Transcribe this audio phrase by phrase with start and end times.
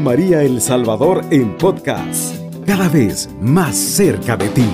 [0.00, 4.64] María El Salvador en podcast, cada vez más cerca de ti.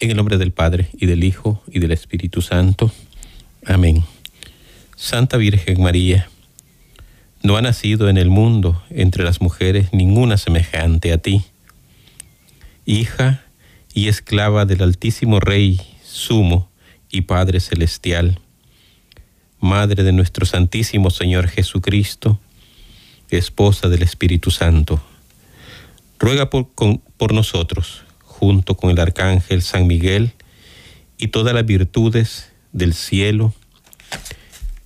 [0.00, 2.90] En el nombre del Padre, y del Hijo, y del Espíritu Santo.
[3.66, 4.04] Amén.
[4.96, 6.28] Santa Virgen María,
[7.42, 11.42] no ha nacido en el mundo entre las mujeres ninguna semejante a ti.
[12.86, 13.44] Hija
[13.94, 16.68] y esclava del Altísimo Rey, sumo
[17.10, 18.40] y Padre Celestial,
[19.60, 22.38] Madre de nuestro Santísimo Señor Jesucristo,
[23.28, 25.02] Esposa del Espíritu Santo,
[26.18, 30.32] ruega por, nosotros junto con el arcángel San Miguel
[31.16, 33.52] y todas las virtudes del cielo,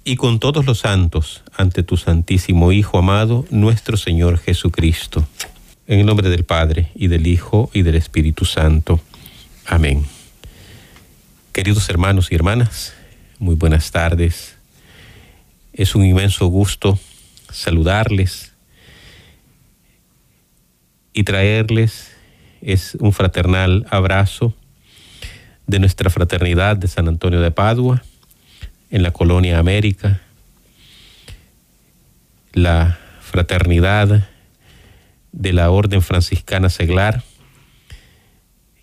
[0.04, 5.26] y con todos los santos ante tu Santísimo Hijo amado, nuestro Señor Jesucristo.
[5.86, 9.00] En el nombre del Padre, y del Hijo, y del Espíritu Santo.
[9.66, 10.04] Amén.
[11.52, 12.94] Queridos hermanos y hermanas,
[13.38, 14.51] muy buenas tardes.
[15.72, 16.98] Es un inmenso gusto
[17.50, 18.52] saludarles
[21.12, 22.12] y traerles
[22.62, 24.54] es un fraternal abrazo
[25.66, 28.02] de nuestra fraternidad de San Antonio de Padua,
[28.90, 30.20] en la colonia América,
[32.52, 34.28] la fraternidad
[35.32, 37.22] de la Orden Franciscana Seglar,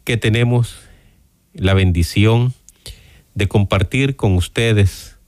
[0.04, 0.80] que tenemos
[1.54, 2.54] la bendición
[3.36, 5.19] de compartir con ustedes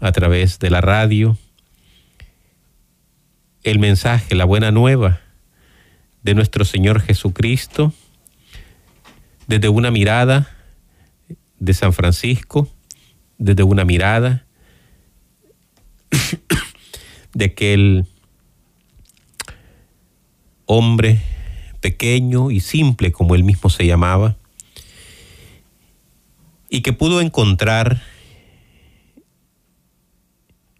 [0.00, 1.36] a través de la radio.
[3.62, 5.20] El mensaje, la buena nueva
[6.22, 7.92] de nuestro Señor Jesucristo
[9.46, 10.48] desde una mirada
[11.58, 12.68] de San Francisco,
[13.36, 14.46] desde una mirada
[17.34, 18.06] de aquel
[20.66, 21.20] hombre
[21.80, 24.36] pequeño y simple como él mismo se llamaba,
[26.68, 28.02] y que pudo encontrar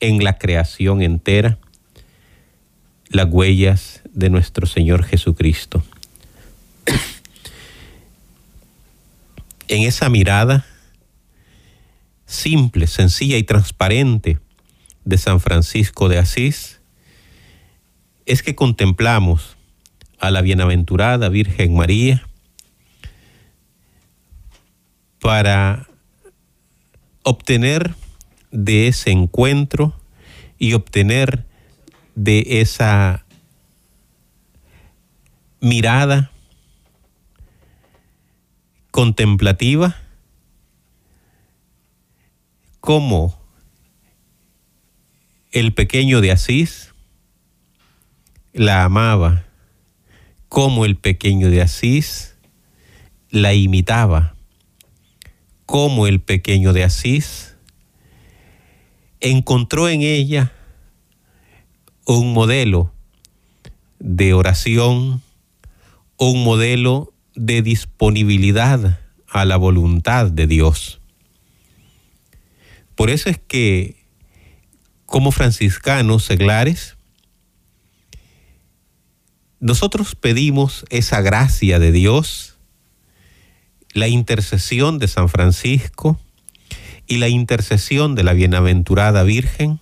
[0.00, 1.58] en la creación entera
[3.08, 5.84] las huellas de nuestro Señor Jesucristo.
[9.68, 10.66] en esa mirada
[12.26, 14.38] simple, sencilla y transparente
[15.04, 16.80] de San Francisco de Asís,
[18.26, 19.56] es que contemplamos
[20.18, 22.26] a la bienaventurada Virgen María
[25.20, 25.88] para
[27.22, 27.94] obtener
[28.50, 29.94] de ese encuentro
[30.58, 31.46] y obtener
[32.14, 33.24] de esa
[35.60, 36.30] mirada
[38.90, 39.96] contemplativa,
[42.80, 43.38] como
[45.52, 46.92] el pequeño de Asís
[48.52, 49.44] la amaba,
[50.48, 52.36] como el pequeño de Asís
[53.30, 54.34] la imitaba,
[55.66, 57.49] como el pequeño de Asís
[59.20, 60.52] encontró en ella
[62.06, 62.92] un modelo
[63.98, 65.22] de oración,
[66.16, 71.00] un modelo de disponibilidad a la voluntad de Dios.
[72.94, 73.96] Por eso es que
[75.06, 76.96] como franciscanos seglares,
[79.58, 82.56] nosotros pedimos esa gracia de Dios,
[83.92, 86.18] la intercesión de San Francisco
[87.10, 89.80] y la intercesión de la bienaventurada Virgen,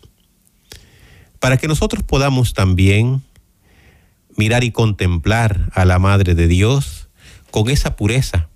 [1.39, 3.23] para que nosotros podamos también
[4.39, 7.11] mirar y contemplar a la Madre de Dios
[7.51, 8.49] con esa pureza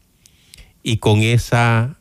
[0.82, 1.98] y con esa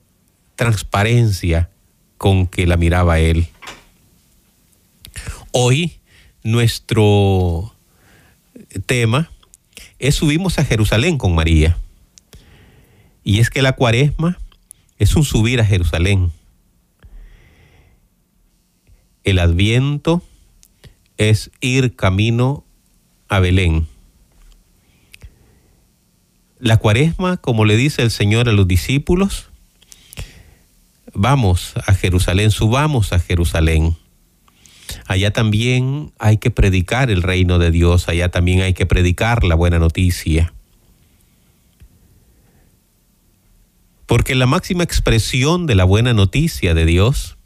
[0.56, 1.70] transparencia
[2.18, 3.50] con que la miraba Él.
[5.52, 6.00] Hoy
[6.42, 7.76] nuestro
[8.86, 9.30] tema
[10.00, 11.78] es subimos a Jerusalén con María.
[13.26, 14.40] Y es que la cuaresma
[14.98, 16.32] es un subir a Jerusalén.
[19.24, 20.24] El adviento
[21.18, 22.66] es ir camino
[23.30, 23.88] a Belén.
[26.60, 29.50] La cuaresma, como le dice el Señor a los discípulos,
[31.14, 33.96] vamos a Jerusalén, subamos a Jerusalén.
[35.08, 39.56] Allá también hay que predicar el reino de Dios, allá también hay que predicar la
[39.56, 40.54] buena noticia.
[44.06, 47.38] Porque la máxima expresión de la buena noticia de Dios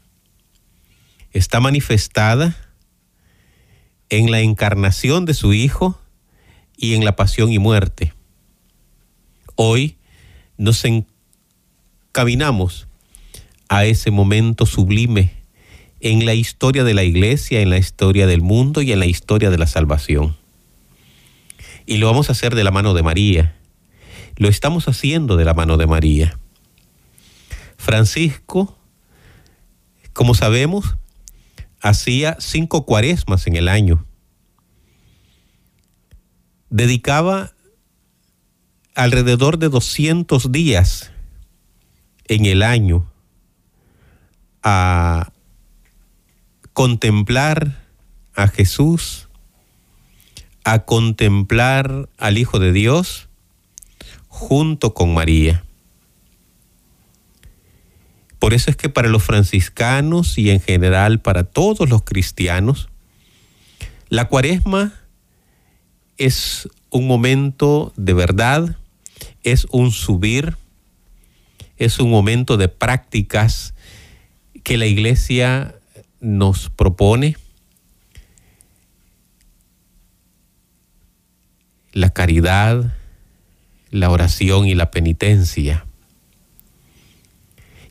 [1.36, 2.56] está manifestada
[4.08, 6.00] en la encarnación de su Hijo
[6.76, 8.14] y en la pasión y muerte.
[9.54, 9.98] Hoy
[10.56, 12.88] nos encaminamos
[13.68, 15.34] a ese momento sublime
[16.00, 19.50] en la historia de la iglesia, en la historia del mundo y en la historia
[19.50, 20.36] de la salvación.
[21.84, 23.56] Y lo vamos a hacer de la mano de María.
[24.36, 26.38] Lo estamos haciendo de la mano de María.
[27.76, 28.76] Francisco,
[30.12, 30.96] como sabemos,
[31.88, 34.04] hacía cinco cuaresmas en el año.
[36.68, 37.52] Dedicaba
[38.94, 41.12] alrededor de 200 días
[42.24, 43.10] en el año
[44.62, 45.32] a
[46.72, 47.84] contemplar
[48.34, 49.28] a Jesús,
[50.64, 53.28] a contemplar al Hijo de Dios
[54.28, 55.64] junto con María.
[58.38, 62.88] Por eso es que para los franciscanos y en general para todos los cristianos,
[64.08, 64.92] la cuaresma
[66.16, 68.76] es un momento de verdad,
[69.42, 70.56] es un subir,
[71.76, 73.74] es un momento de prácticas
[74.62, 75.74] que la iglesia
[76.20, 77.36] nos propone.
[81.92, 82.94] La caridad,
[83.90, 85.85] la oración y la penitencia.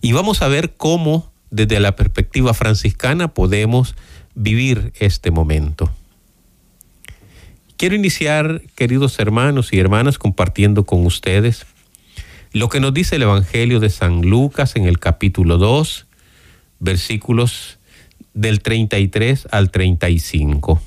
[0.06, 3.96] Y vamos a ver cómo desde la perspectiva franciscana podemos
[4.36, 5.92] vivir este momento.
[7.76, 11.66] Quiero iniciar, queridos hermanos y hermanas, compartiendo con ustedes
[12.52, 16.06] lo que nos dice el Evangelio de San Lucas en el capítulo 2,
[16.80, 17.80] versículos
[18.36, 20.84] del 33 al 35.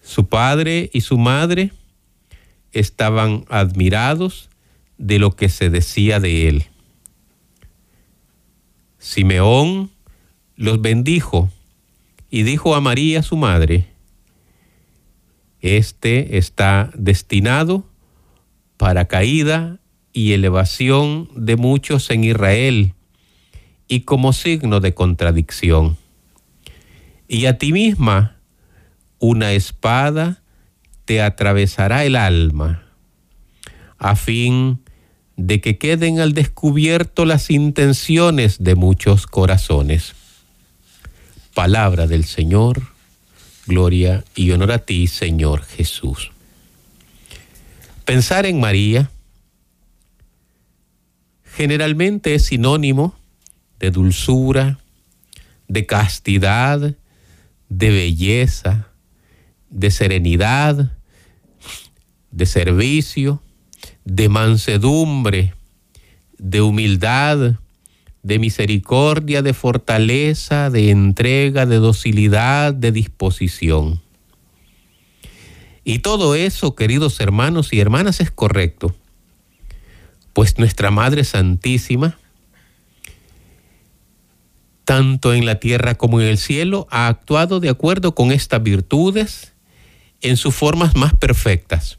[0.00, 1.70] Su padre y su madre
[2.72, 4.48] estaban admirados
[5.04, 6.64] de lo que se decía de él.
[8.98, 9.90] Simeón
[10.56, 11.50] los bendijo
[12.30, 13.86] y dijo a María su madre,
[15.60, 17.84] Este está destinado
[18.78, 19.78] para caída
[20.14, 22.94] y elevación de muchos en Israel
[23.86, 25.98] y como signo de contradicción.
[27.28, 28.38] Y a ti misma
[29.18, 30.42] una espada
[31.04, 32.86] te atravesará el alma,
[33.98, 34.80] a fin
[35.36, 40.14] de que queden al descubierto las intenciones de muchos corazones.
[41.54, 42.82] Palabra del Señor,
[43.66, 46.30] gloria y honor a ti, Señor Jesús.
[48.04, 49.10] Pensar en María
[51.44, 53.16] generalmente es sinónimo
[53.78, 54.78] de dulzura,
[55.68, 56.94] de castidad,
[57.68, 58.88] de belleza,
[59.70, 60.92] de serenidad,
[62.30, 63.42] de servicio,
[64.04, 65.54] de mansedumbre,
[66.38, 67.54] de humildad,
[68.22, 74.00] de misericordia, de fortaleza, de entrega, de docilidad, de disposición.
[75.84, 78.94] Y todo eso, queridos hermanos y hermanas, es correcto,
[80.32, 82.18] pues nuestra Madre Santísima,
[84.84, 89.52] tanto en la tierra como en el cielo, ha actuado de acuerdo con estas virtudes
[90.22, 91.98] en sus formas más perfectas.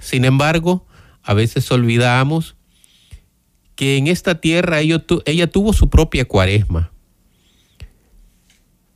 [0.00, 0.86] Sin embargo,
[1.22, 2.56] a veces olvidamos
[3.76, 6.90] que en esta tierra ella, tuvo su propia cuaresma.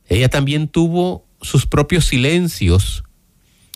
[0.07, 3.03] Ella también tuvo sus propios silencios,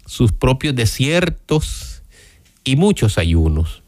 [0.05, 2.03] sus propios desiertos
[2.63, 3.83] y muchos ayunos.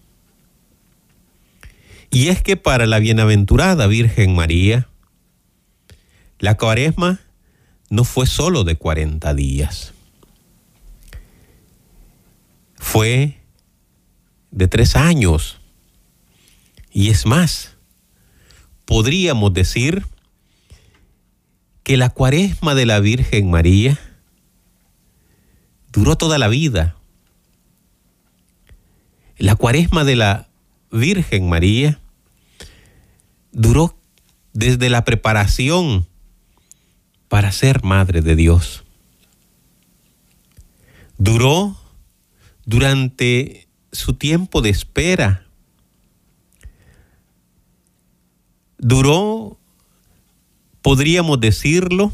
[2.12, 4.88] Y es que para la bienaventurada Virgen María,
[6.40, 7.20] la cuaresma
[7.90, 9.94] no fue solo de 40 días
[12.82, 13.38] fue
[14.50, 15.62] de tres años.
[16.92, 17.78] Y es más,
[18.86, 20.06] podríamos decir
[21.84, 23.98] que la cuaresma de la Virgen María
[25.94, 26.98] duró toda la vida.
[29.38, 30.50] La cuaresma de la
[30.92, 32.02] Virgen María
[33.54, 33.96] duró
[34.54, 36.08] desde la preparación
[37.30, 38.84] para ser madre de Dios.
[41.18, 41.81] Duró
[42.72, 45.46] durante su tiempo de espera.
[48.78, 49.60] Duró,
[50.82, 52.14] podríamos decirlo,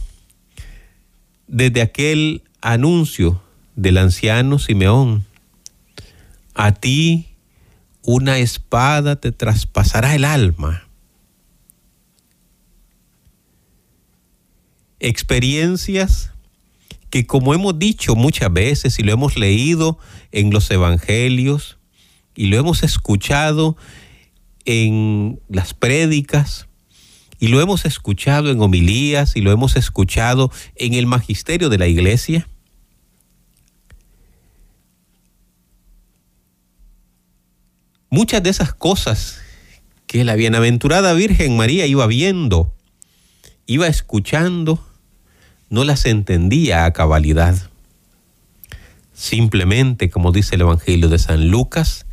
[1.48, 3.40] desde aquel anuncio
[3.76, 5.26] del anciano Simeón.
[6.56, 7.28] A ti
[8.02, 10.88] una espada te traspasará el alma.
[15.00, 16.32] Experiencias
[17.10, 19.98] que como hemos dicho muchas veces y lo hemos leído
[20.32, 21.78] en los evangelios
[22.36, 23.78] y lo hemos escuchado
[24.66, 26.68] en las prédicas
[27.40, 31.88] y lo hemos escuchado en homilías y lo hemos escuchado en el magisterio de la
[31.88, 32.48] iglesia,
[38.10, 39.40] muchas de esas cosas
[40.08, 42.74] que la bienaventurada Virgen María iba viendo,
[43.66, 44.87] iba escuchando,
[45.70, 47.70] no las entendía a cabalidad.
[49.14, 52.06] Simplemente, como dice el Evangelio de San Lucas,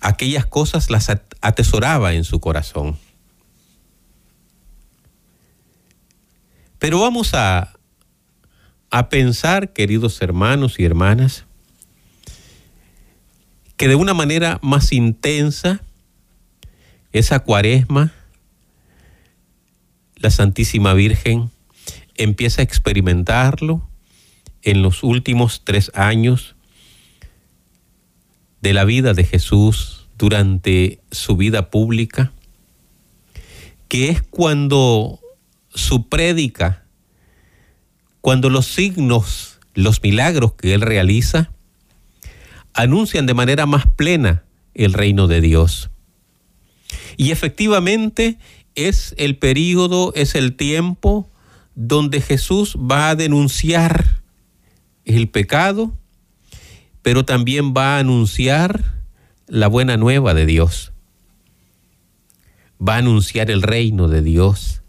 [0.00, 1.10] aquellas cosas las
[1.40, 2.98] atesoraba en su corazón.
[6.78, 7.72] Pero vamos a,
[8.90, 11.44] a pensar, queridos hermanos y hermanas,
[13.76, 15.80] que de una manera más intensa,
[17.12, 18.12] esa cuaresma,
[20.16, 21.50] la Santísima Virgen
[22.16, 23.88] empieza a experimentarlo
[24.62, 26.54] en los últimos tres años
[28.60, 32.32] de la vida de Jesús durante su vida pública,
[33.88, 35.20] que es cuando
[35.74, 36.84] su prédica,
[38.20, 41.50] cuando los signos, los milagros que él realiza,
[42.72, 45.90] anuncian de manera más plena el reino de Dios.
[47.16, 48.38] Y efectivamente
[48.74, 51.28] es el periodo, es el tiempo
[51.74, 54.22] donde Jesús va a denunciar
[55.04, 55.96] el pecado,
[57.02, 59.02] pero también va a anunciar
[59.46, 60.92] la buena nueva de Dios.
[62.80, 64.82] Va a anunciar el reino de Dios.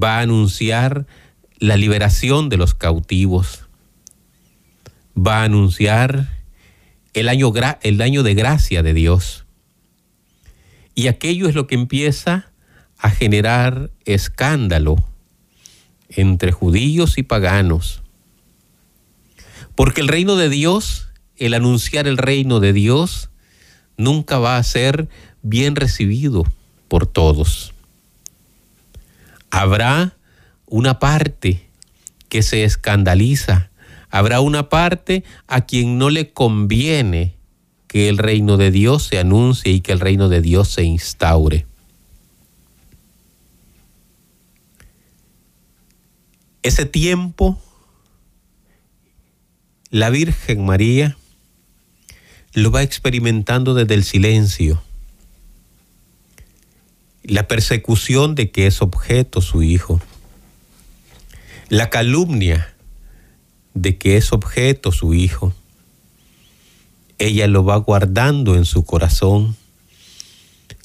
[0.00, 1.06] Va a anunciar
[1.58, 3.66] la liberación de los cautivos.
[5.16, 6.28] Va a anunciar
[7.14, 7.52] el año,
[7.82, 9.44] el año de gracia de Dios.
[10.94, 12.50] Y aquello es lo que empieza
[12.98, 15.11] a generar escándalo
[16.16, 18.02] entre judíos y paganos.
[19.74, 23.30] Porque el reino de Dios, el anunciar el reino de Dios,
[23.96, 25.08] nunca va a ser
[25.42, 26.44] bien recibido
[26.88, 27.72] por todos.
[29.50, 30.16] Habrá
[30.66, 31.68] una parte
[32.28, 33.70] que se escandaliza
[34.12, 37.34] Habrá una parte a quien no le conviene
[37.88, 41.66] que el reino de Dios se anuncie y que el reino de Dios se instaure.
[46.62, 47.60] Ese tiempo,
[49.90, 51.16] la Virgen María
[52.52, 54.80] lo va experimentando desde el silencio.
[57.24, 60.00] La persecución de que es objeto su hijo.
[61.68, 62.72] La calumnia
[63.74, 65.52] de que es objeto su hijo.
[67.18, 69.56] Ella lo va guardando en su corazón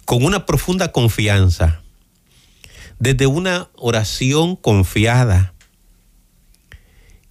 [0.05, 1.81] con una profunda confianza,
[2.97, 5.53] desde una oración confiada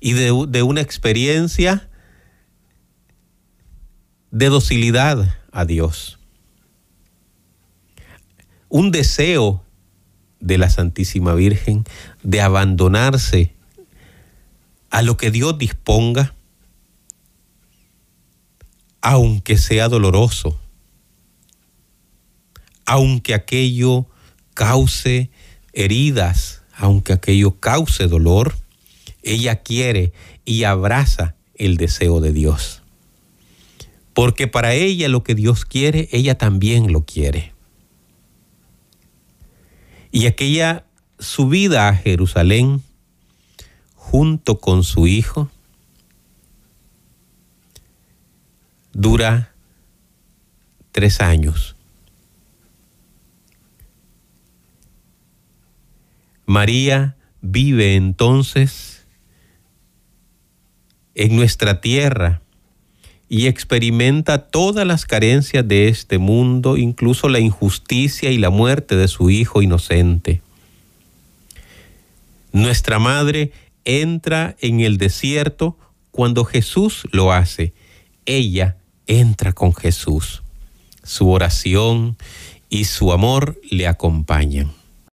[0.01, 1.89] y de, de una experiencia
[4.31, 6.19] de docilidad a Dios.
[8.69, 9.65] Un deseo
[10.41, 11.85] de la Santísima Virgen
[12.23, 13.55] de abandonarse
[14.91, 16.35] a lo que Dios disponga,
[19.01, 20.59] aunque sea doloroso,
[22.85, 24.07] aunque aquello
[24.55, 25.31] cause
[25.73, 28.55] heridas, aunque aquello cause dolor,
[29.27, 30.13] ella quiere
[30.45, 32.83] y abraza el deseo de Dios.
[34.15, 37.53] Porque para ella lo que Dios quiere, ella también lo quiere.
[40.11, 40.87] Y aquella
[41.19, 42.83] subida a Jerusalén
[43.95, 45.51] junto con su hijo
[48.93, 49.53] dura
[50.93, 51.75] tres años.
[56.47, 58.96] María vive entonces
[61.17, 62.43] en nuestra tierra
[63.29, 69.09] y experimenta todas las carencias de este mundo, incluso la injusticia y la muerte de
[69.09, 70.43] su hijo inocente.
[72.53, 73.51] Nuestra madre
[73.85, 75.77] entra en el desierto
[76.13, 77.75] cuando Jesús lo hace.
[78.27, 80.43] Ella entra con Jesús.
[81.03, 82.17] Su oración
[82.69, 84.73] y su amor le acompañan.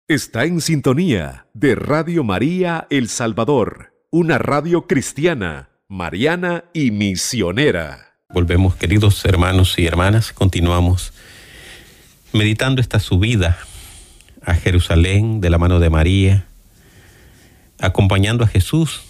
[0.08, 8.12] Está en sintonía de Radio María El Salvador, una radio cristiana, mariana y misionera.
[8.30, 11.14] Volvemos, queridos hermanos y hermanas, continuamos
[12.34, 13.58] meditando esta subida
[14.46, 16.46] a Jerusalén de la mano de María
[17.80, 19.04] acompañando a Jesús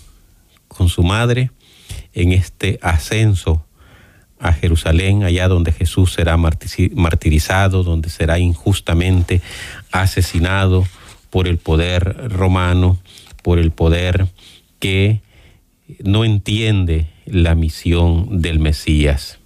[0.67, 1.49] con su madre
[2.13, 3.65] en este ascenso
[4.39, 9.41] a Jerusalén, allá donde Jesús será martirizado, donde será injustamente
[9.91, 10.85] asesinado
[11.31, 12.99] por el poder romano,
[13.41, 14.27] por el poder
[14.79, 15.21] que
[16.03, 19.39] no entiende la misión del Mesías.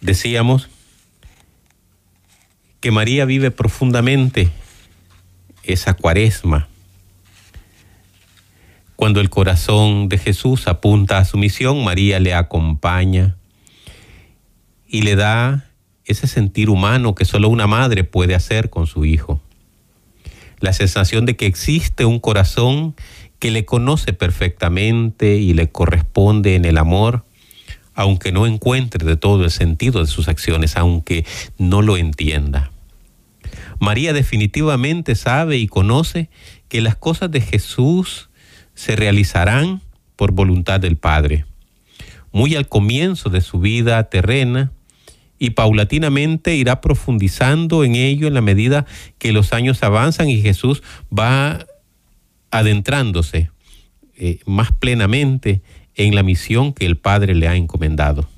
[0.00, 0.68] Decíamos
[2.80, 4.50] que María vive profundamente
[5.62, 6.68] esa cuaresma,
[8.96, 13.36] cuando el corazón de Jesús apunta a su misión, María le acompaña
[14.86, 15.68] y le da
[16.04, 19.40] ese sentir humano que solo una madre puede hacer con su hijo.
[20.62, 22.94] La sensación de que existe un corazón
[23.40, 27.24] que le conoce perfectamente y le corresponde en el amor,
[27.94, 31.26] aunque no encuentre de todo el sentido de sus acciones, aunque
[31.58, 32.70] no lo entienda.
[33.80, 36.30] María definitivamente sabe y conoce
[36.68, 38.30] que las cosas de Jesús
[38.74, 39.82] se realizarán
[40.14, 41.44] por voluntad del Padre.
[42.30, 44.70] Muy al comienzo de su vida terrena,
[45.42, 48.86] y paulatinamente irá profundizando en ello en la medida
[49.18, 51.66] que los años avanzan y Jesús va
[52.52, 53.50] adentrándose
[54.16, 55.60] eh, más plenamente
[55.96, 58.28] en la misión que el Padre le ha encomendado.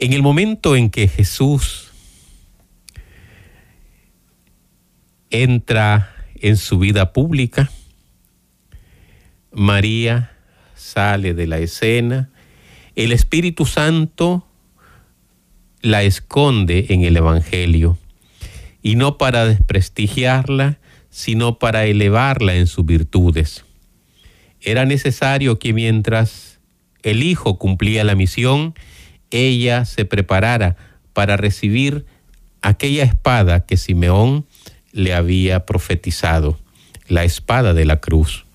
[0.00, 1.92] En el momento en que Jesús
[5.30, 7.70] entra en su vida pública,
[9.52, 10.32] María
[10.78, 12.30] sale de la escena,
[12.96, 14.46] el Espíritu Santo
[15.80, 17.98] la esconde en el Evangelio,
[18.82, 20.78] y no para desprestigiarla,
[21.10, 23.64] sino para elevarla en sus virtudes.
[24.60, 26.58] Era necesario que mientras
[27.02, 28.74] el Hijo cumplía la misión,
[29.30, 30.76] ella se preparara
[31.12, 32.06] para recibir
[32.62, 34.46] aquella espada que Simeón
[34.92, 36.58] le había profetizado,
[37.06, 38.46] la espada de la cruz.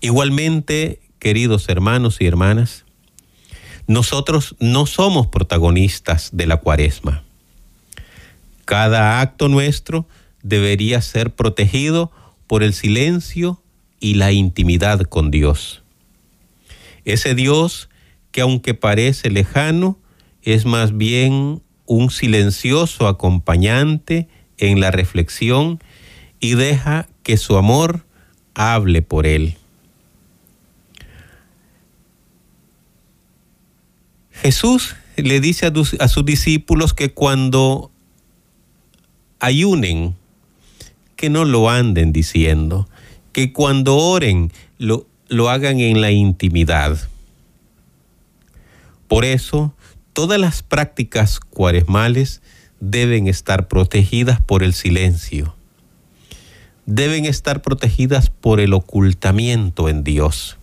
[0.00, 2.84] Igualmente, queridos hermanos y hermanas,
[3.86, 7.24] nosotros no somos protagonistas de la cuaresma.
[8.64, 10.06] Cada acto nuestro
[10.42, 12.12] debería ser protegido
[12.46, 13.62] por el silencio
[13.98, 15.82] y la intimidad con Dios.
[17.04, 17.88] Ese Dios
[18.30, 19.98] que aunque parece lejano,
[20.42, 24.28] es más bien un silencioso acompañante
[24.58, 25.82] en la reflexión
[26.38, 28.04] y deja que su amor
[28.54, 29.56] hable por él.
[34.42, 35.66] Jesús le dice
[35.98, 37.90] a, sus discípulos que cuando
[39.40, 40.14] ayunen,
[41.16, 42.88] que no lo anden diciendo,
[43.32, 47.08] que cuando oren lo, lo hagan en la intimidad.
[49.08, 49.74] Por eso,
[50.12, 52.40] todas las prácticas cuaresmales
[52.78, 55.56] deben estar protegidas por el silencio,
[56.86, 60.57] deben estar protegidas por el ocultamiento en Dios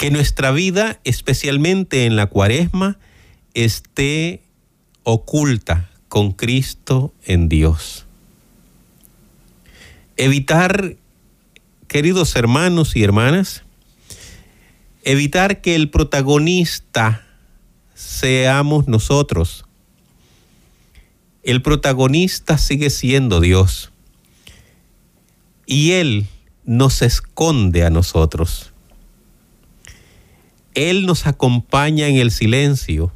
[0.00, 2.96] que nuestra vida, especialmente en la cuaresma,
[3.52, 4.40] esté
[5.02, 8.06] oculta con Cristo en Dios.
[10.16, 10.96] Evitar,
[11.86, 13.62] queridos hermanos y hermanas,
[15.02, 17.26] evitar que el protagonista
[17.92, 19.66] seamos nosotros.
[21.42, 23.92] El protagonista sigue siendo Dios.
[25.66, 26.26] Y Él
[26.64, 28.69] nos esconde a nosotros.
[30.74, 33.12] Él nos acompaña en el silencio.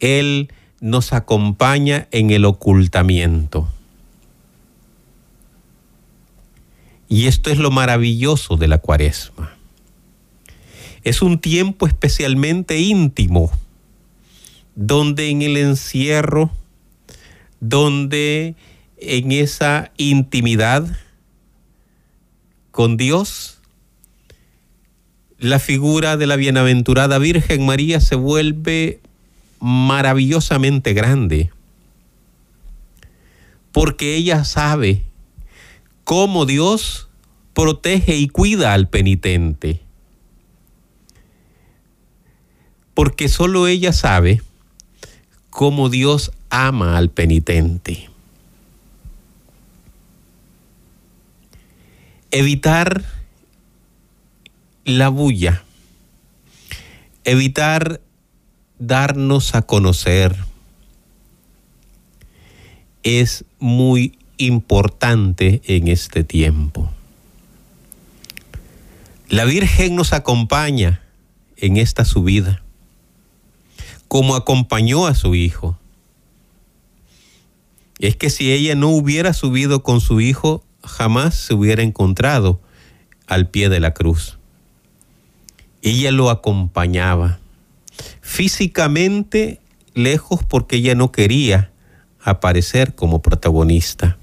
[0.00, 3.68] Él nos acompaña en el ocultamiento.
[7.08, 9.54] Y esto es lo maravilloso de la cuaresma.
[11.04, 13.50] Es un tiempo especialmente íntimo,
[14.74, 16.50] donde en el encierro,
[17.60, 18.56] donde
[18.96, 20.86] en esa intimidad
[22.70, 23.60] con Dios,
[25.38, 29.00] la figura de la bienaventurada Virgen María se vuelve
[29.60, 31.50] maravillosamente grande,
[33.72, 35.02] porque ella sabe
[36.04, 37.08] cómo Dios
[37.54, 39.80] protege y cuida al penitente,
[42.94, 44.42] porque solo ella sabe
[45.50, 48.08] cómo Dios ama al penitente.
[52.30, 53.04] Evitar
[54.84, 55.64] la bulla,
[57.24, 58.02] evitar
[58.78, 60.36] darnos a conocer
[63.02, 66.90] es muy importante en este tiempo.
[69.30, 71.02] La Virgen nos acompaña
[71.56, 72.62] en esta subida,
[74.06, 75.78] como acompañó a su hijo.
[77.98, 82.60] Es que si ella no hubiera subido con su hijo, jamás se hubiera encontrado
[83.26, 84.38] al pie de la cruz
[85.84, 87.38] ella lo acompañaba.
[88.22, 89.60] Físicamente
[89.92, 91.70] lejos porque ella no quería
[92.22, 94.16] aparecer como protagonista,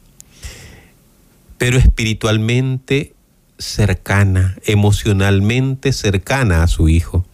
[1.58, 3.14] pero espiritualmente
[3.60, 7.26] cercana, emocionalmente cercana a su hijo.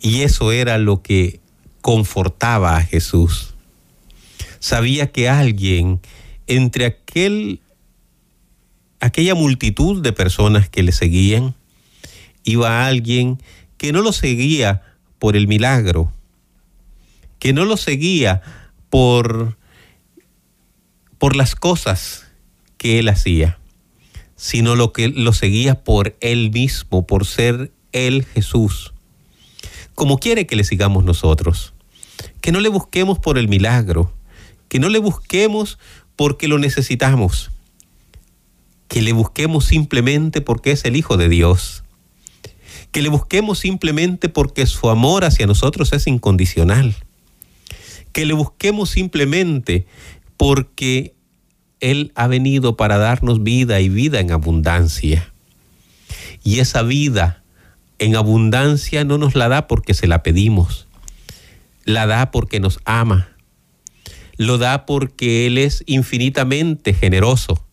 [0.00, 1.40] Y eso era lo que
[1.80, 3.54] confortaba a Jesús.
[4.60, 6.00] Sabía que alguien
[6.46, 7.60] entre aquel
[9.00, 11.54] aquella multitud de personas que le seguían
[12.48, 13.42] iba alguien
[13.76, 14.82] que no lo seguía
[15.18, 16.12] por el milagro,
[17.38, 18.42] que no lo seguía
[18.90, 19.56] por,
[21.18, 22.26] por las cosas
[22.76, 23.58] que él hacía,
[24.36, 28.92] sino lo que lo seguía por él mismo, por ser Él, Jesús,
[29.94, 31.74] como quiere que le sigamos nosotros.
[32.40, 34.12] Que no le busquemos por el milagro,
[34.68, 35.78] que no le busquemos
[36.16, 37.50] porque lo necesitamos,
[38.88, 41.84] que le busquemos simplemente porque es el Hijo de Dios,
[42.90, 46.94] que le busquemos simplemente porque su amor hacia nosotros es incondicional,
[48.12, 49.86] que le busquemos simplemente
[50.36, 51.14] porque
[51.80, 55.32] Él ha venido para darnos vida y vida en abundancia.
[56.42, 57.42] Y esa vida
[57.98, 60.86] en abundancia no nos la da porque se la pedimos,
[61.84, 63.28] la da porque nos ama,
[64.36, 67.64] lo da porque Él es infinitamente generoso.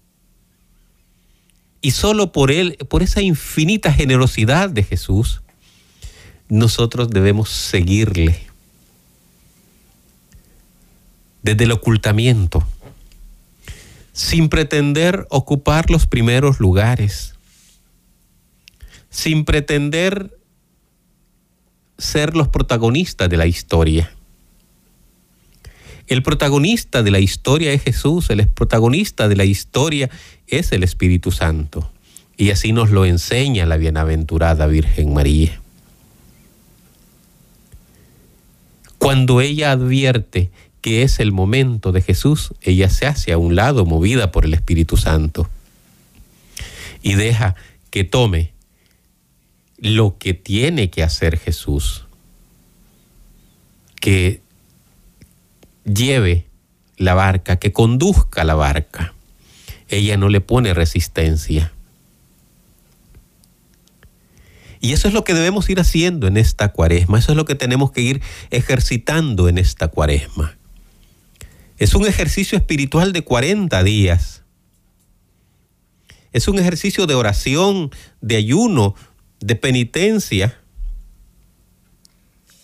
[1.86, 5.44] Y solo por Él, por esa infinita generosidad de Jesús,
[6.50, 8.40] nosotros debemos seguirle.
[11.44, 12.68] Desde el ocultamiento,
[14.14, 17.36] sin pretender ocupar los primeros lugares,
[19.12, 20.36] sin pretender
[22.00, 24.12] ser los protagonistas de la historia.
[26.08, 30.10] El protagonista de la historia es Jesús, el protagonista de la historia
[30.48, 31.92] es el Espíritu Santo.
[32.38, 35.60] Y así nos lo enseña la bienaventurada Virgen María.
[38.98, 43.86] Cuando ella advierte que es el momento de Jesús, ella se hace a un lado
[43.86, 45.50] movida por el Espíritu Santo
[47.02, 47.56] y deja
[47.90, 48.52] que tome
[49.78, 52.06] lo que tiene que hacer Jesús,
[54.00, 54.42] que
[55.86, 56.48] lleve
[56.98, 59.14] la barca, que conduzca la barca.
[59.88, 61.72] Ella no le pone resistencia.
[64.82, 67.56] Y eso es lo que debemos ir haciendo en esta cuaresma, eso es lo que
[67.56, 68.22] tenemos que ir
[68.52, 70.58] ejercitando en esta cuaresma.
[71.78, 74.44] Es un ejercicio espiritual de 40 días.
[76.32, 78.96] Es un ejercicio de oración, de ayuno,
[79.40, 80.58] de penitencia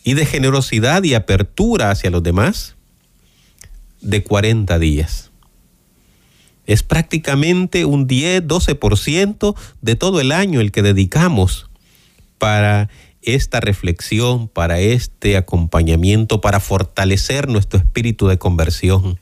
[0.03, 2.75] y de generosidad y apertura hacia los demás
[4.01, 5.31] de 40 días.
[6.65, 11.69] Es prácticamente un 10, 12% de todo el año el que dedicamos
[12.37, 12.89] para
[13.21, 19.19] esta reflexión, para este acompañamiento, para fortalecer nuestro espíritu de conversión,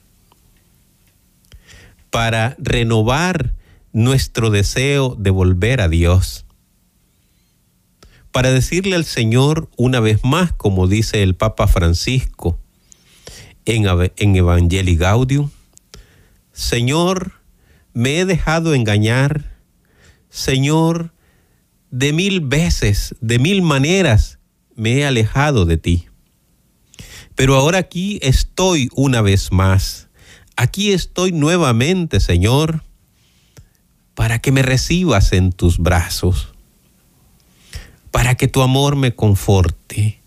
[2.09, 3.53] para renovar
[3.91, 6.45] nuestro deseo de volver a Dios,
[8.31, 12.57] para decirle al Señor una vez más, como dice el Papa Francisco,
[13.75, 15.49] en, en Evangelii Gaudium,
[16.51, 17.33] Señor,
[17.93, 19.55] me he dejado engañar,
[20.29, 21.13] Señor,
[21.91, 24.39] de mil veces, de mil maneras
[24.75, 26.07] me he alejado de ti.
[27.35, 30.09] Pero ahora aquí estoy una vez más.
[30.55, 32.83] Aquí estoy nuevamente, Señor,
[34.13, 36.53] para que me recibas en tus brazos,
[38.11, 40.21] para que tu amor me conforte,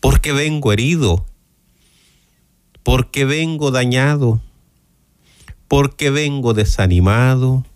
[0.00, 1.24] porque vengo herido,
[2.86, 4.40] porque vengo dañado,
[5.66, 7.66] porque vengo desanimado,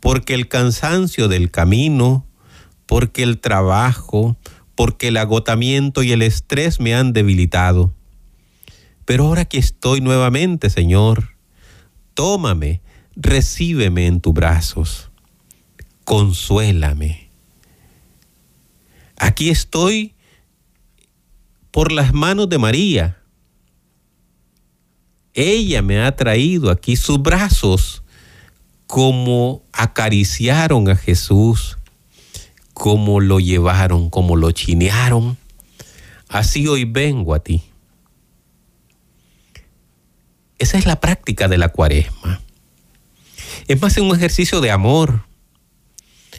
[0.00, 2.24] porque el cansancio del camino,
[2.86, 4.38] porque el trabajo,
[4.74, 7.92] porque el agotamiento y el estrés me han debilitado.
[9.04, 11.36] Pero ahora que estoy nuevamente, Señor,
[12.14, 12.80] tómame,
[13.16, 15.10] recíbeme en tus brazos,
[16.04, 17.28] consuélame.
[19.18, 20.14] Aquí estoy
[21.70, 23.18] por las manos de María,
[25.38, 28.02] ella me ha traído aquí sus brazos,
[28.88, 31.78] como acariciaron a Jesús,
[32.74, 35.38] como lo llevaron, como lo chinearon.
[36.28, 37.62] Así hoy vengo a ti.
[40.58, 42.40] Esa es la práctica de la cuaresma.
[43.68, 45.24] Es más un ejercicio de amor.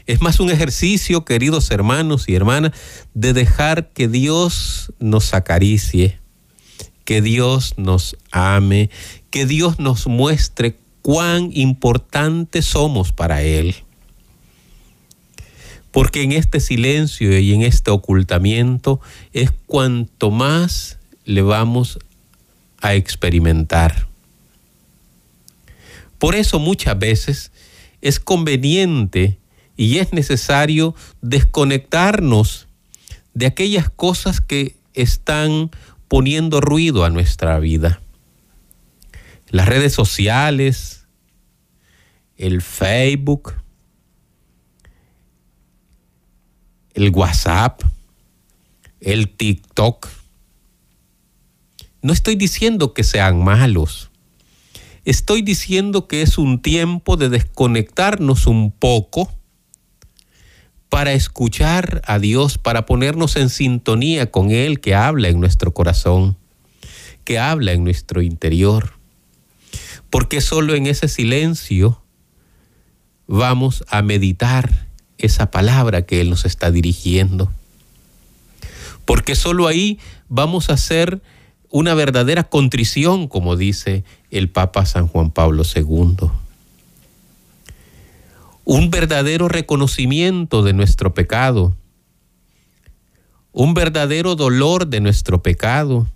[0.08, 2.74] Es más un ejercicio, queridos hermanos y hermanas,
[3.14, 6.20] de dejar que Dios nos acaricie,
[7.10, 8.92] que Dios nos ame,
[9.32, 13.74] que Dios nos muestre cuán importantes somos para Él.
[15.90, 19.02] Porque en este silencio y en este ocultamiento
[19.34, 21.98] es cuanto más le vamos
[22.80, 24.08] a experimentar.
[26.20, 27.52] Por eso muchas veces
[28.02, 29.40] es conveniente
[29.76, 30.94] y es necesario
[31.24, 32.68] desconectarnos
[33.34, 35.72] de aquellas cosas que están
[36.10, 38.02] poniendo ruido a nuestra vida.
[39.48, 41.08] Las redes sociales,
[42.36, 43.54] el Facebook,
[46.94, 47.82] el WhatsApp,
[49.00, 50.08] el TikTok.
[52.02, 54.10] No estoy diciendo que sean malos.
[55.06, 59.39] Estoy diciendo que es un tiempo de desconectarnos un poco
[60.90, 66.36] para escuchar a Dios, para ponernos en sintonía con Él que habla en nuestro corazón,
[67.24, 68.94] que habla en nuestro interior.
[70.10, 72.02] Porque solo en ese silencio
[73.28, 74.88] vamos a meditar
[75.20, 77.52] esa palabra que Él nos está dirigiendo.
[79.06, 81.22] Porque solo ahí vamos a hacer
[81.70, 86.30] una verdadera contrición, como dice el Papa San Juan Pablo II
[88.70, 91.76] un verdadero reconocimiento de nuestro pecado,
[93.52, 96.08] un verdadero dolor de nuestro pecado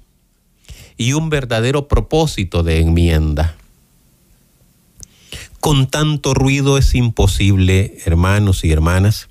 [0.96, 3.56] y un verdadero propósito de enmienda.
[5.62, 9.30] Con tanto ruido es imposible, hermanos y hermanas,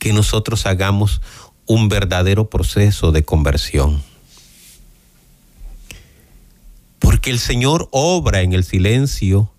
[0.00, 1.22] que nosotros hagamos
[1.66, 4.02] un verdadero proceso de conversión.
[6.98, 9.52] Porque el Señor obra en el silencio,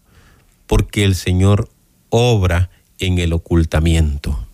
[0.68, 1.70] porque el Señor
[2.10, 4.46] obra en el ocultamiento.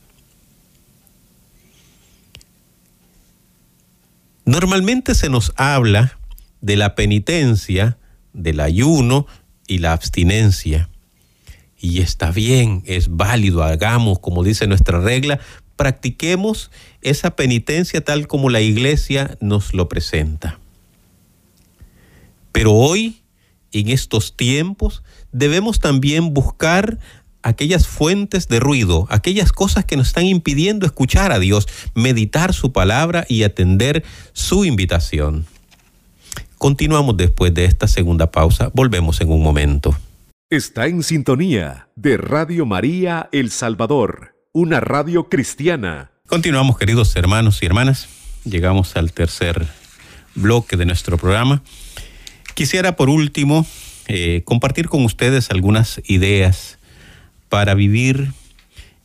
[4.46, 6.18] Normalmente se nos habla
[6.62, 7.98] de la penitencia,
[8.34, 9.28] del ayuno
[9.68, 10.90] y la abstinencia.
[11.80, 15.40] Y está bien, es válido, hagamos como dice nuestra regla,
[15.76, 16.70] practiquemos
[17.02, 20.60] esa penitencia tal como la iglesia nos lo presenta.
[22.52, 23.22] Pero hoy,
[23.72, 27.00] en estos tiempos, debemos también buscar
[27.44, 32.72] aquellas fuentes de ruido, aquellas cosas que nos están impidiendo escuchar a Dios, meditar su
[32.72, 35.46] palabra y atender su invitación.
[36.58, 39.98] Continuamos después de esta segunda pausa, volvemos en un momento.
[40.50, 46.12] Está en sintonía de Radio María El Salvador, una radio cristiana.
[46.28, 48.10] Continuamos queridos hermanos y hermanas,
[48.44, 49.68] llegamos al tercer
[50.36, 51.64] bloque de nuestro programa.
[52.54, 53.66] Quisiera por último
[54.08, 56.80] eh, compartir con ustedes algunas ideas
[57.52, 58.32] para vivir,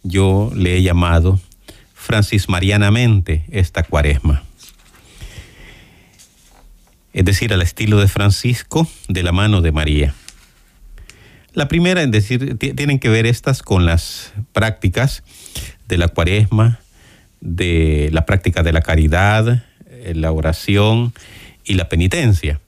[0.04, 1.40] yo le he llamado
[1.94, 4.44] Francis Marianamente esta cuaresma.
[7.12, 10.14] Es decir, al estilo de Francisco, de la mano de María.
[11.54, 15.24] La primera en decir, tienen que ver estas con las prácticas
[15.88, 16.78] de la cuaresma,
[17.40, 21.12] de la práctica de la caridad, eh, la oración
[21.64, 22.60] y la penitencia.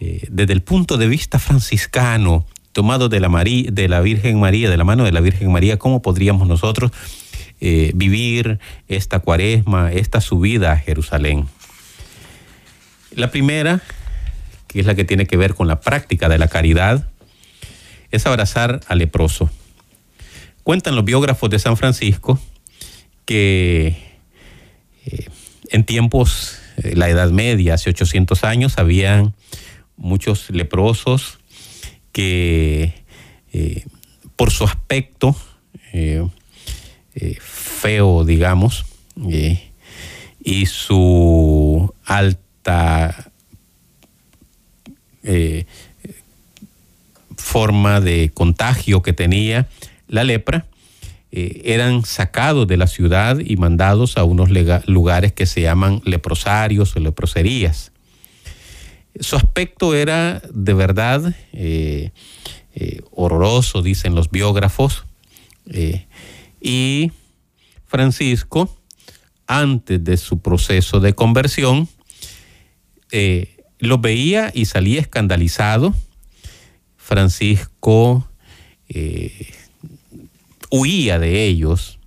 [0.00, 4.68] Eh, desde el punto de vista franciscano, tomado de la, María, de la Virgen María,
[4.68, 6.90] de la mano de la Virgen María, ¿cómo podríamos nosotros
[7.60, 8.58] eh, vivir
[8.88, 11.46] esta cuaresma, esta subida a Jerusalén?
[13.12, 13.80] La primera,
[14.66, 17.08] que es la que tiene que ver con la práctica de la caridad,
[18.10, 19.48] es abrazar al leproso.
[20.64, 22.40] Cuentan los biógrafos de San Francisco
[23.24, 23.96] que
[25.06, 25.28] eh,
[25.70, 29.32] en tiempos, de la Edad Media, hace 800 años, habían
[29.96, 31.38] muchos leprosos
[32.14, 32.94] que
[33.52, 33.84] eh,
[34.36, 35.36] por su aspecto
[35.92, 36.24] eh,
[37.16, 38.86] eh, feo, digamos,
[40.44, 43.30] y su alta
[47.36, 49.68] forma de contagio que tenía
[50.08, 50.66] la lepra,
[51.32, 54.50] eran sacados de la ciudad y mandados a unos
[54.86, 57.93] lugares que se llaman leprosarios o leproserías.
[59.20, 62.10] Su aspecto era de verdad eh,
[62.74, 65.04] eh, horroroso, dicen los biógrafos.
[65.66, 66.06] Eh,
[66.60, 67.12] y
[67.86, 68.76] Francisco,
[69.46, 71.88] antes de su proceso de conversión,
[73.78, 75.94] lo veía y salía escandalizado.
[76.96, 78.28] Francisco
[80.70, 82.00] huía de ellos.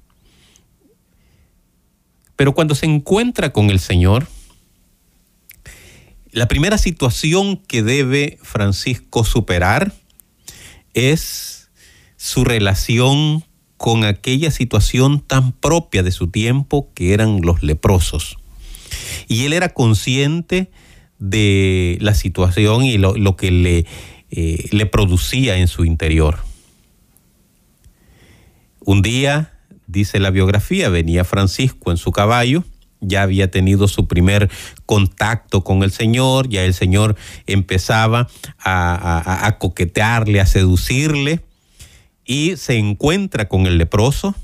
[2.35, 4.27] Pero cuando se encuentra con el Señor,
[6.38, 9.91] la primera situación que debe Francisco superar
[10.93, 11.71] es
[12.15, 13.43] su relación
[13.78, 18.38] con aquella situación tan propia de su tiempo que eran los leprosos.
[19.28, 20.69] Y él era consciente
[21.17, 23.88] de la situación y lo, que le,
[24.30, 26.38] eh, le producía en su interior.
[28.82, 29.54] Un día,
[29.88, 32.63] dice la biografía, venía Francisco en su caballo
[33.01, 34.49] ya había tenido su primer
[34.86, 38.27] contacto con el Señor, ya el Señor empezaba
[38.60, 41.41] a, coquetearle, a seducirle,
[42.25, 44.36] y se encuentra con el leproso.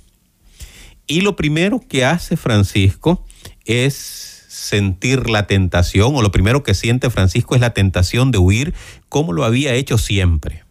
[1.05, 3.25] Y lo primero que hace Francisco
[3.65, 8.73] es sentir la tentación, o lo primero que siente Francisco es la tentación de huir,
[9.09, 10.63] como lo había hecho siempre.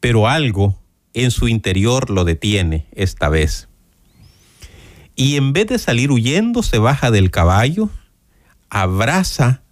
[0.00, 0.78] Pero algo
[1.14, 3.67] en su interior lo detiene esta vez
[5.18, 7.90] y en vez de salir huyendo se baja del caballo,
[8.70, 9.62] abraza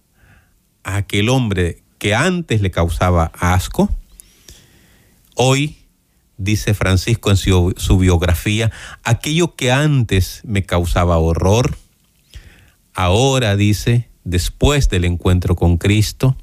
[0.83, 3.89] a aquel hombre que antes le causaba asco,
[5.35, 5.77] hoy
[6.35, 8.73] dice Francisco en su, biografía,
[9.05, 11.77] aquello que antes me causaba horror,
[12.93, 16.35] ahora dice, después del encuentro con Cristo,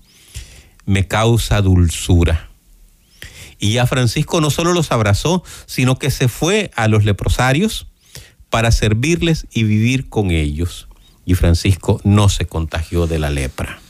[0.86, 2.48] me causa dulzura.
[3.58, 7.86] Y ya Francisco no solo los abrazó, sino que se fue a los leprosarios
[8.54, 10.86] para servirles y vivir con ellos.
[11.26, 13.80] Y Francisco no se contagió de la lepra.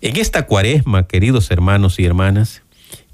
[0.00, 2.62] En esta cuaresma, queridos hermanos y hermanas,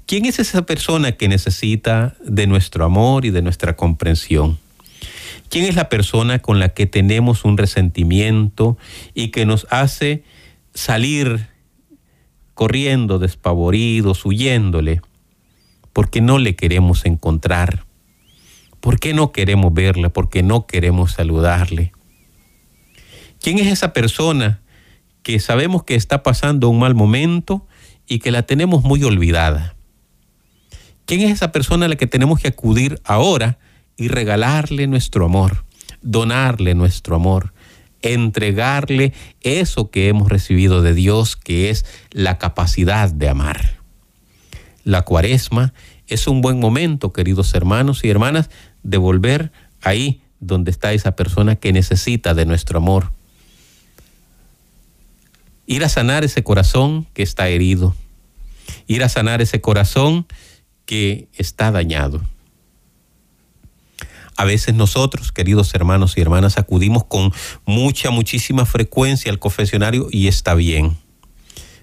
[0.07, 4.57] ¿quién es esa persona que necesita de nuestro amor y de nuestra comprensión?
[5.47, 8.75] ¿Quién es la persona con la que tenemos un resentimiento
[9.13, 10.23] y que nos hace
[10.73, 11.45] salir
[12.55, 15.01] corriendo despavoridos, huyéndole,
[15.95, 17.85] porque no le queremos encontrar?
[18.81, 20.09] ¿Por qué no queremos verla?
[20.09, 21.93] ¿Por qué no queremos saludarle?
[23.39, 24.61] ¿Quién es esa persona
[25.25, 27.65] que sabemos que está pasando un mal momento
[28.07, 29.75] y que la tenemos muy olvidada.
[31.05, 33.57] ¿Quién es esa persona a la que tenemos que acudir ahora
[33.97, 35.65] y regalarle nuestro amor,
[36.03, 37.53] donarle nuestro amor,
[38.03, 43.74] entregarle eso que hemos recibido de Dios, que es la capacidad de amar?
[44.85, 45.73] La cuaresma
[46.05, 48.51] es un buen momento, queridos hermanos y hermanas,
[48.83, 53.11] de volver ahí donde está esa persona que necesita de nuestro amor,
[55.65, 57.95] ir a sanar ese corazón que está herido,
[58.85, 60.27] ir a sanar ese corazón
[60.85, 62.21] que está dañado.
[64.37, 67.33] A veces nosotros, queridos hermanos y hermanas, acudimos con
[67.65, 70.95] mucha, muchísima frecuencia al confesionario y está bien.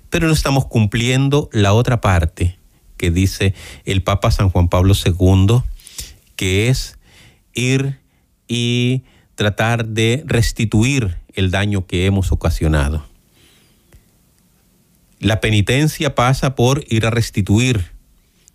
[0.08, 2.61] Pero no estamos cumpliendo la otra parte
[3.02, 3.52] que dice
[3.84, 5.62] el Papa San Juan Pablo II,
[6.36, 7.00] que es
[7.52, 7.98] ir
[8.46, 9.02] y
[9.34, 13.04] tratar de restituir el daño que hemos ocasionado.
[15.18, 17.86] La penitencia pasa por ir a restituir,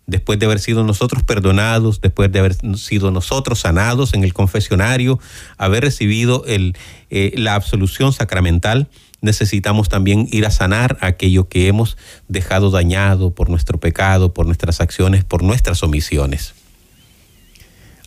[0.06, 5.20] después de haber sido nosotros perdonados, después de haber sido nosotros sanados en el confesionario,
[5.58, 8.88] haber recibido eh, la absolución sacramental,
[9.20, 11.96] necesitamos también ir a sanar aquello que hemos
[12.28, 16.54] dejado dañado por nuestro pecado, por nuestras acciones, por nuestras omisiones.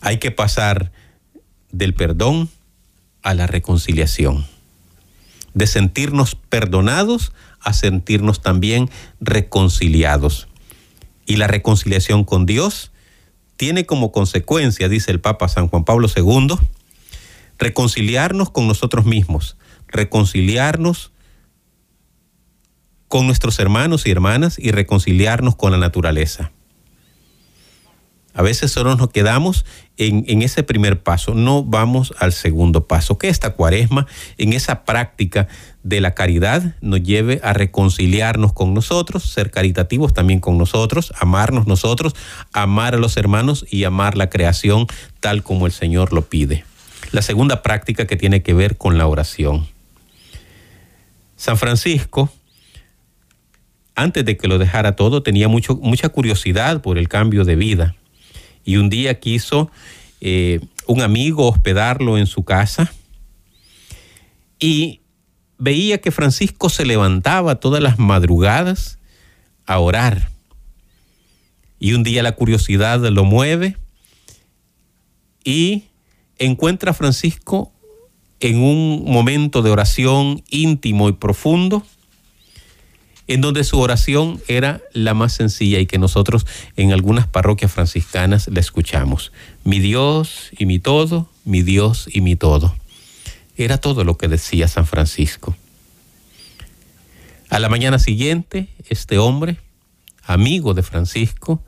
[0.00, 0.92] Hay que pasar
[1.70, 2.48] del perdón
[3.22, 4.46] a la reconciliación,
[5.54, 10.48] de sentirnos perdonados a sentirnos también reconciliados.
[11.26, 12.90] Y la reconciliación con Dios
[13.56, 16.56] tiene como consecuencia, dice el Papa San Juan Pablo II,
[17.58, 19.56] reconciliarnos con nosotros mismos,
[19.92, 21.12] reconciliarnos
[23.08, 26.50] con nuestros hermanos y hermanas y reconciliarnos con la naturaleza.
[28.34, 29.66] A veces solo nos quedamos
[29.98, 34.06] en, ese primer paso, no vamos al segundo paso, que esta cuaresma,
[34.38, 35.48] en esa práctica
[35.82, 41.66] de la caridad, nos lleve a reconciliarnos con nosotros, ser caritativos también con nosotros, amarnos
[41.66, 42.14] nosotros,
[42.54, 44.86] amar a los hermanos y amar la creación
[45.20, 46.64] tal como el Señor lo pide.
[47.10, 49.68] La segunda práctica que tiene que ver con la oración.
[51.42, 52.32] San Francisco,
[53.96, 57.96] antes de que lo dejara todo, tenía mucho, mucha curiosidad por el cambio de vida
[58.64, 59.68] y un día quiso
[60.20, 62.92] eh, un amigo hospedarlo en su casa
[64.60, 65.00] y
[65.58, 69.00] veía que Francisco se levantaba todas las madrugadas
[69.66, 70.30] a orar.
[71.80, 73.76] Y un día la curiosidad lo mueve
[75.42, 75.86] y
[76.38, 77.71] encuentra a Francisco
[78.42, 81.84] en un momento de oración íntimo y profundo
[83.28, 86.44] en donde su oración era la más sencilla y que nosotros
[86.76, 89.32] en algunas parroquias franciscanas la escuchamos.
[89.62, 92.74] Mi Dios y mi todo, mi Dios y mi todo.
[93.56, 95.56] Era todo lo que decía San Francisco.
[97.48, 99.58] A la mañana siguiente, este hombre,
[100.24, 101.62] amigo de Francisco,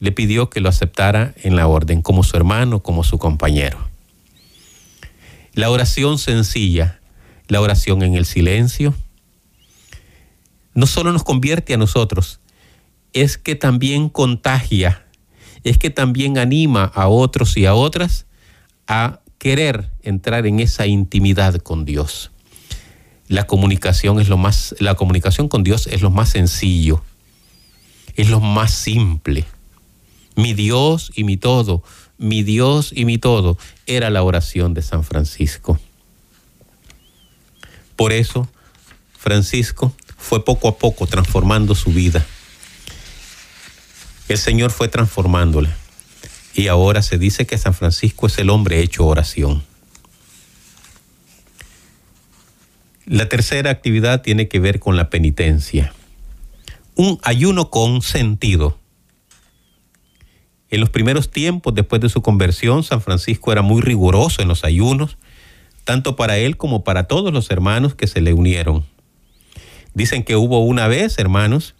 [0.00, 3.88] le pidió que lo aceptara en la orden, como su hermano, como su compañero.
[5.58, 7.00] La oración sencilla,
[7.48, 8.94] la oración en el silencio,
[10.72, 12.38] no solo nos convierte a nosotros,
[13.12, 15.04] es que también contagia,
[15.64, 18.26] es que también anima a otros y a otras
[18.86, 22.30] a querer entrar en esa intimidad con Dios.
[23.26, 27.02] La comunicación es lo más la comunicación con Dios es lo más sencillo.
[28.14, 29.44] Es lo más simple.
[30.36, 31.82] Mi Dios y mi todo,
[32.18, 33.56] mi Dios y mi todo
[33.86, 35.78] era la oración de San Francisco.
[37.96, 38.48] Por eso
[39.16, 42.24] Francisco fue poco a poco transformando su vida.
[44.28, 45.74] El Señor fue transformándola.
[46.54, 49.62] Y ahora se dice que San Francisco es el hombre hecho oración.
[53.06, 55.94] La tercera actividad tiene que ver con la penitencia.
[56.94, 58.76] un ayuno con sentido.
[60.70, 64.64] En los primeros tiempos, después de su conversión, San Francisco era muy riguroso en los
[64.64, 65.16] ayunos,
[65.84, 68.84] tanto para él como para todos los hermanos que se le unieron.
[69.94, 71.74] Dicen que hubo una vez, hermanos,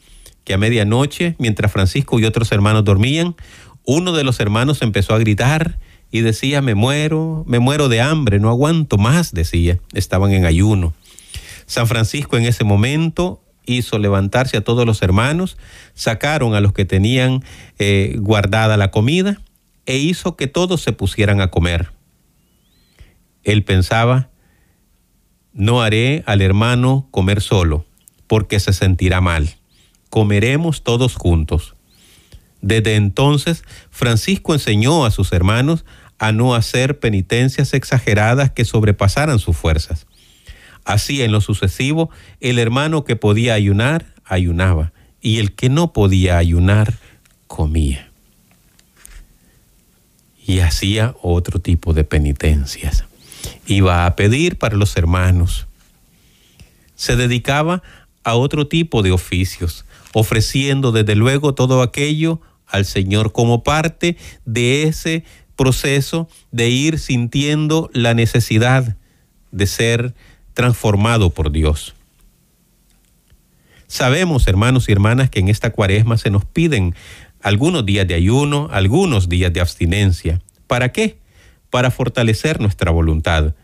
[0.44, 3.36] que a medianoche, mientras Francisco y otros hermanos dormían,
[3.84, 5.78] uno de los hermanos empezó a gritar
[6.10, 9.78] y decía, me muero, me muero de hambre, no aguanto más, decía.
[9.92, 10.94] Estaban en ayuno.
[11.66, 13.42] San Francisco en ese momento
[13.74, 15.56] hizo levantarse a todos los hermanos,
[15.94, 17.44] sacaron a los que tenían
[17.78, 19.40] eh, guardada la comida
[19.86, 21.92] e hizo que todos se pusieran a comer.
[23.42, 24.28] Él pensaba,
[25.52, 27.86] no haré al hermano comer solo,
[28.26, 29.56] porque se sentirá mal.
[30.10, 31.74] Comeremos todos juntos.
[32.60, 35.84] Desde entonces, Francisco enseñó a sus hermanos
[36.18, 40.06] a no hacer penitencias exageradas que sobrepasaran sus fuerzas.
[40.88, 42.08] Así, en lo sucesivo,
[42.40, 46.94] el hermano que podía ayunar, ayunaba, y el que no podía ayunar,
[47.46, 48.10] comía.
[50.46, 53.04] Y hacía otro tipo de penitencias.
[53.66, 55.66] Iba a pedir para los hermanos.
[56.94, 57.82] Se dedicaba
[58.24, 59.84] a otro tipo de oficios,
[60.14, 64.16] ofreciendo desde luego todo aquello al Señor como parte
[64.46, 65.24] de ese
[65.54, 68.96] proceso de ir sintiendo la necesidad
[69.52, 70.14] de ser
[70.58, 71.94] transformado por Dios.
[73.86, 76.96] Sabemos, hermanos y hermanas, que en esta cuaresma se nos piden
[77.40, 80.42] algunos días de ayuno, algunos días de abstinencia.
[80.66, 81.20] ¿Para qué?
[81.70, 83.54] Para fortalecer nuestra voluntad,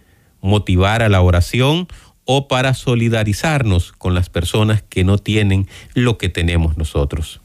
[0.41, 1.89] motivar a la oración
[2.27, 7.41] o para solidarizarnos con las personas que no tienen lo que tenemos nosotros.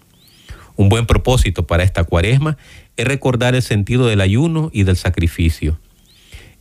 [0.76, 2.56] Un buen propósito para esta cuaresma
[2.98, 5.80] es recordar el sentido del ayuno y del sacrificio.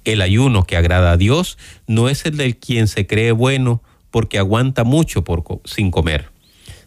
[0.09, 4.39] El ayuno que agrada a Dios no es el del quien se cree bueno porque
[4.39, 5.23] aguanta mucho
[5.67, 6.31] sin comer,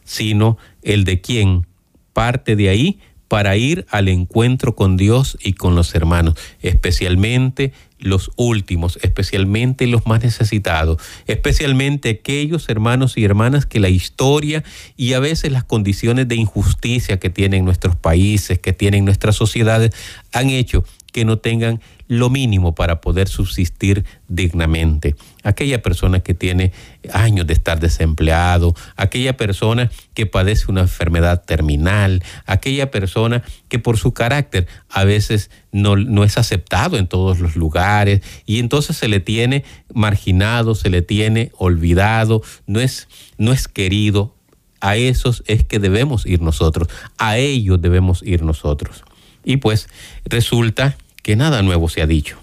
[0.03, 1.67] sino el de quien
[2.13, 8.32] parte de ahí para ir al encuentro con Dios y con los hermanos, especialmente los
[8.38, 14.63] últimos, especialmente los más necesitados, especialmente aquellos hermanos y hermanas que la historia
[14.97, 19.91] y a veces las condiciones de injusticia que tienen nuestros países, que tienen nuestras sociedades,
[20.34, 25.16] han hecho que no tengan lo mínimo para poder subsistir dignamente.
[25.43, 26.74] Aquella persona que tiene
[27.14, 33.97] años de estar desempleado, aquella persona que padece una enfermedad terminal, aquella persona que por
[33.97, 39.07] su carácter a veces no, no es aceptado en todos los lugares y entonces se
[39.07, 43.07] le tiene marginado, se le tiene olvidado, no es,
[43.38, 44.36] no es querido.
[44.84, 46.88] A esos es que debemos ir nosotros,
[47.20, 49.03] a ellos debemos ir nosotros.
[49.43, 49.88] Y pues
[50.26, 52.39] resulta que nada nuevo se ha dicho.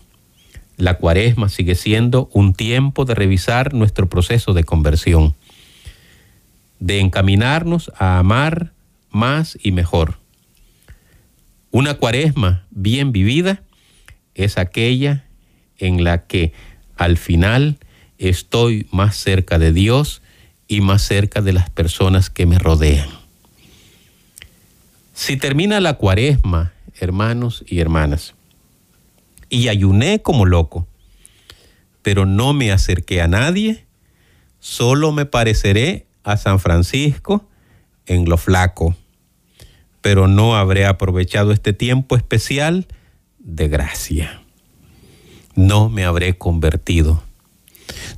[0.77, 5.35] La cuaresma sigue siendo un tiempo de revisar nuestro proceso de conversión,
[6.79, 8.73] de encaminarnos a amar
[9.11, 10.19] más y mejor.
[11.71, 13.63] Una cuaresma bien vivida
[14.35, 15.25] es aquella
[15.79, 16.53] en la que
[16.97, 17.79] al final
[18.19, 20.23] estoy más cerca de Dios
[20.69, 23.09] y más cerca de las personas que me rodean.
[25.15, 28.35] Si termina la cuaresma, hermanos y hermanas,
[29.49, 30.87] y ayuné como loco,
[32.03, 33.87] pero no me acerqué a nadie,
[34.61, 37.47] solo me pareceré a San Francisco
[38.07, 38.95] en lo flaco,
[40.01, 42.87] pero no habré aprovechado este tiempo especial
[43.39, 44.43] de gracia.
[45.55, 47.23] No me habré convertido,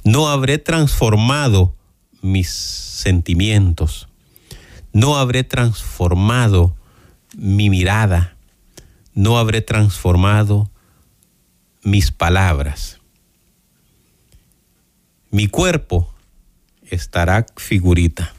[0.04, 1.74] no habré transformado
[2.20, 4.08] mis sentimientos,
[4.92, 6.76] no habré transformado
[7.36, 8.36] mi mirada,
[9.14, 10.70] no habré transformado
[11.82, 12.98] mis palabras.
[15.30, 16.12] Mi cuerpo
[16.90, 18.34] estará figurita.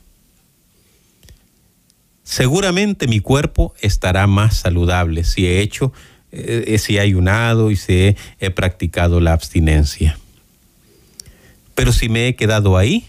[2.23, 5.91] Seguramente mi cuerpo estará más saludable si he hecho,
[6.31, 10.17] eh, si he ayunado y si he, he practicado la abstinencia.
[11.75, 13.07] Pero si me he quedado ahí,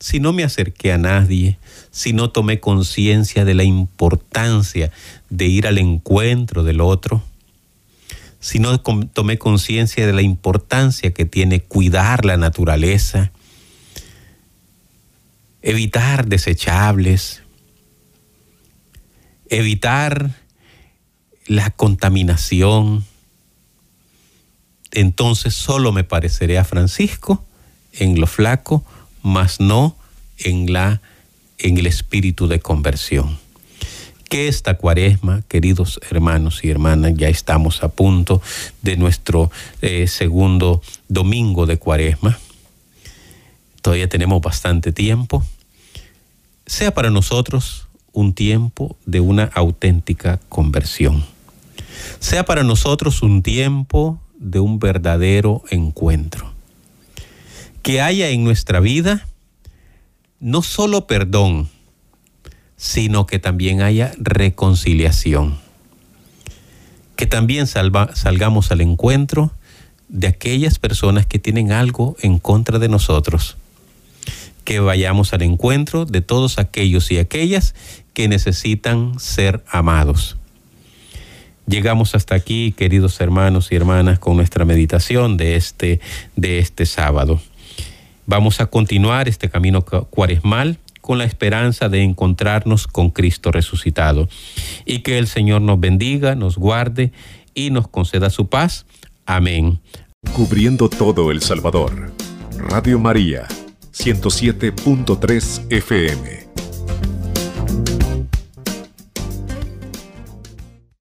[0.00, 1.58] si no me acerqué a nadie,
[1.90, 4.92] si no tomé conciencia de la importancia
[5.28, 7.22] de ir al encuentro del otro,
[8.40, 13.32] si no tomé conciencia de la importancia que tiene cuidar la naturaleza,
[15.62, 17.42] evitar desechables,
[19.50, 20.30] evitar
[21.46, 23.04] la contaminación,
[24.92, 27.44] entonces solo me pareceré a Francisco
[27.92, 28.84] en lo flaco,
[29.22, 29.96] mas no
[30.38, 31.00] en la
[31.58, 33.47] en el espíritu de conversión
[34.28, 38.42] que esta cuaresma, queridos hermanos y hermanas, ya estamos a punto
[38.82, 39.50] de nuestro
[39.80, 42.38] eh, segundo domingo de cuaresma.
[43.80, 45.44] Todavía tenemos bastante tiempo.
[46.66, 51.24] sea para nosotros un tiempo de una auténtica conversión.
[52.20, 56.52] Sea para nosotros un tiempo de un verdadero encuentro.
[57.82, 59.26] Que haya en nuestra vida
[60.40, 61.68] no solo perdón,
[62.78, 65.58] sino que también haya reconciliación.
[67.16, 69.52] Que también salgamos al encuentro
[70.08, 73.56] de aquellas personas que tienen algo en contra de nosotros.
[74.64, 77.74] Que vayamos al encuentro de todos aquellos y aquellas
[78.14, 80.36] que necesitan ser amados.
[81.66, 86.00] Llegamos hasta aquí, queridos hermanos y hermanas, con nuestra meditación de este,
[86.36, 87.40] de este sábado.
[88.24, 94.28] Vamos a continuar este camino cuaresmal con la esperanza de encontrarnos con Cristo resucitado.
[94.84, 97.12] Y que el Señor nos bendiga, nos guarde
[97.54, 98.84] y nos conceda su paz.
[99.24, 99.80] Amén.
[100.34, 102.12] Cubriendo todo El Salvador.
[102.58, 103.48] Radio María,
[103.94, 106.48] 107.3 FM.